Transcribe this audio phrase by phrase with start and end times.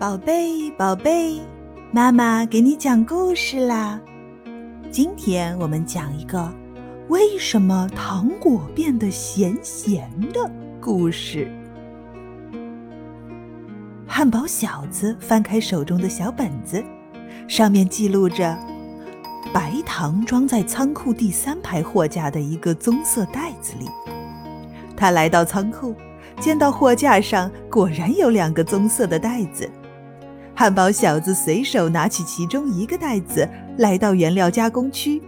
[0.00, 1.38] 宝贝，宝贝，
[1.92, 4.00] 妈妈给你讲故事啦！
[4.90, 6.50] 今天我们讲一个
[7.08, 11.52] 为什么糖果变得咸咸的故事。
[14.06, 16.82] 汉堡小子翻开手中的小本子，
[17.46, 18.56] 上面记录着：
[19.52, 23.86] 白糖装在仓库第三排货架的一个棕色袋子里。
[24.96, 25.94] 他来到仓库，
[26.40, 29.70] 见到货架上果然有两个棕色的袋子。
[30.60, 35.18] 汉堡小子随手拿起其中一个袋子，来到原料加工区，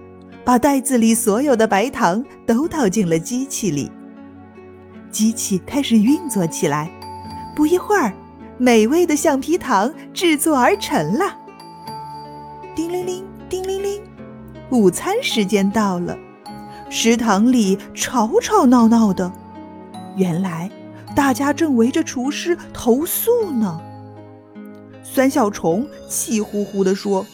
[0.44, 3.90] 把袋子里所有的白糖都倒进了机器里。
[5.10, 6.90] 机器开始运作起来，
[7.56, 8.12] 不一会儿，
[8.58, 11.34] 美味的橡皮糖制作而成了。
[12.74, 14.02] 叮铃铃，叮铃铃，
[14.68, 16.14] 午餐时间到了，
[16.90, 19.32] 食堂里吵吵闹闹的，
[20.14, 20.70] 原来
[21.16, 23.80] 大家正围着厨师投诉呢。
[25.14, 27.26] 酸小虫气呼呼地说：“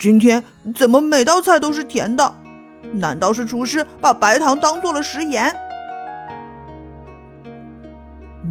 [0.00, 0.42] 今天
[0.74, 2.34] 怎么每道菜都是甜的？
[2.94, 5.54] 难道是厨师把白糖当做了食盐？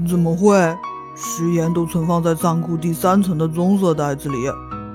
[0.07, 0.55] 怎么会？
[1.15, 4.37] 食盐都存放在仓库第三层的棕色袋子里，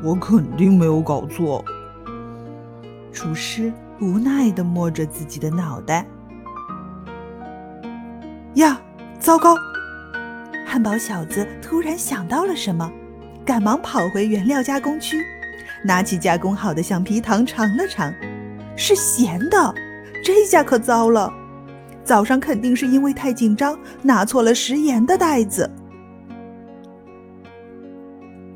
[0.05, 1.65] 我肯定没有搞错。”
[3.13, 6.07] 厨师无奈地摸着自己的脑袋。
[8.55, 8.81] 呀，
[9.19, 9.57] 糟糕！
[10.73, 12.91] 汉堡小子突然想到了什么，
[13.45, 15.23] 赶忙跑回原料加工区，
[15.85, 18.11] 拿起加工好的橡皮糖尝了尝，
[18.75, 19.75] 是咸的。
[20.25, 21.31] 这下可糟了，
[22.03, 25.71] 早上肯定是因为太紧张拿错了食盐的袋子。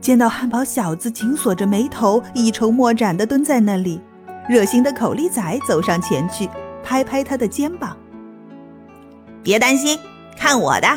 [0.00, 4.00] 见到汉堡小子紧锁着眉头，一筹莫展地蹲在那里，
[4.48, 6.48] 热心的口力仔走上前去，
[6.82, 7.94] 拍拍他的肩膀
[9.44, 9.98] ：“别担心，
[10.34, 10.88] 看我的。”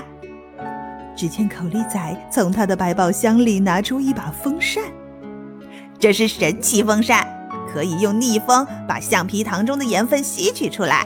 [1.19, 4.81] 只见口力仔从他的百宝箱里拿出一把风扇，
[5.99, 7.27] 这是神奇风扇，
[7.69, 11.05] 可以用逆风把橡皮糖中的盐分吸取出来，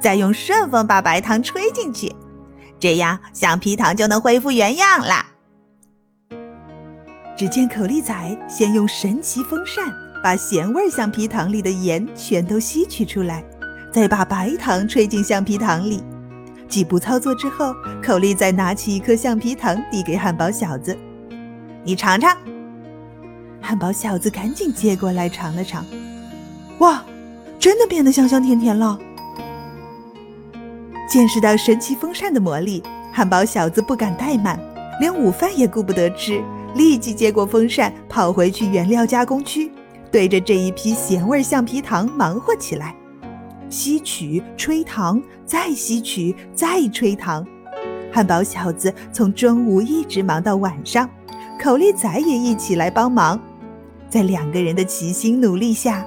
[0.00, 2.14] 再用顺风把白糖吹进去，
[2.78, 5.26] 这样橡皮糖就能恢复原样啦。
[7.36, 8.14] 只见口力仔
[8.48, 13.42] 先用神奇风扇把咸味橡皮糖里的盐全都吸取出来，
[13.92, 16.00] 再把白糖吹进橡皮糖里。
[16.68, 17.74] 几步操作之后，
[18.04, 20.96] 口力再拿起一颗橡皮糖递给汉堡小子
[21.82, 22.36] ：“你尝尝。”
[23.60, 25.84] 汉堡小子赶紧接过来尝了尝，
[26.78, 27.02] 哇，
[27.58, 28.98] 真的变得香香甜甜了！
[31.08, 34.58] 见识到神奇风扇的魔力，汉堡小子不敢怠慢，
[35.00, 36.42] 连午饭也顾不得吃，
[36.74, 39.72] 立即接过风扇，跑回去原料加工区，
[40.12, 42.94] 对着这一批咸味橡皮糖忙活起来。
[43.70, 47.46] 吸取、吹糖，再吸取，再吹糖。
[48.12, 51.08] 汉堡小子从中午一直忙到晚上，
[51.62, 53.40] 口力仔也一起来帮忙。
[54.08, 56.04] 在两个人的齐心努力下，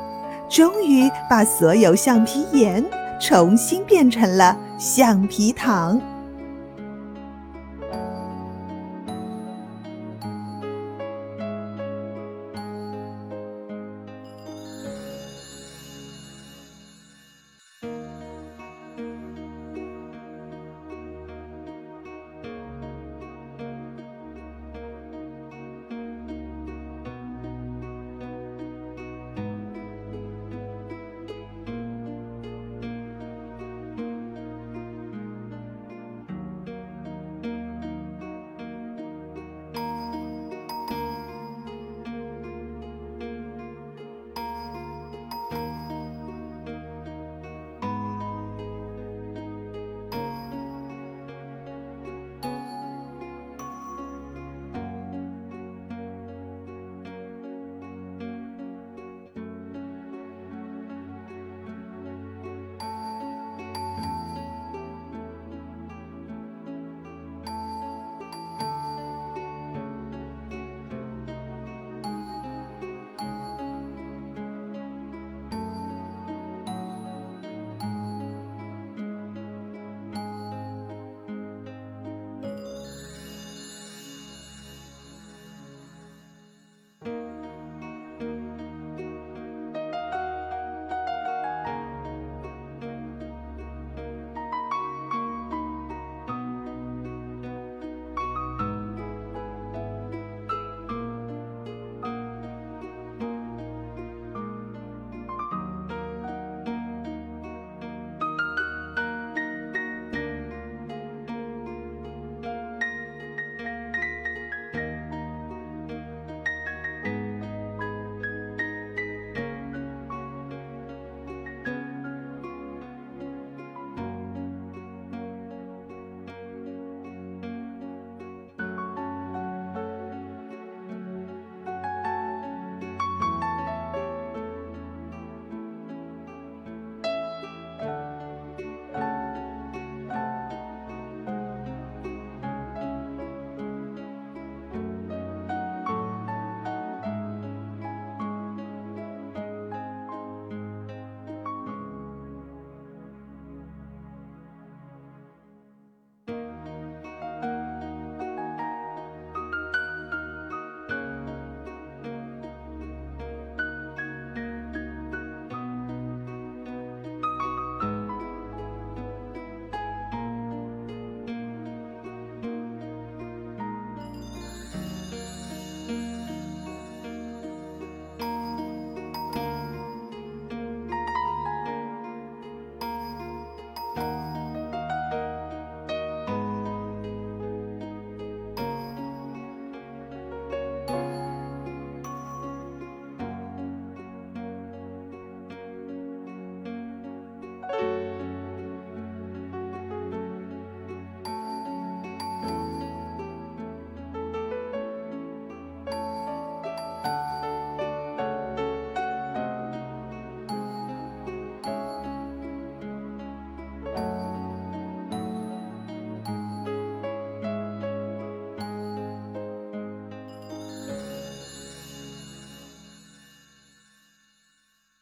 [0.49, 2.83] 终于把所有橡皮盐
[3.19, 6.01] 重新变成了橡皮糖。